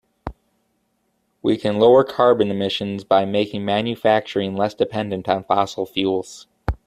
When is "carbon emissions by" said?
2.03-3.23